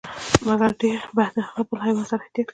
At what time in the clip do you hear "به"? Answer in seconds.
1.15-1.25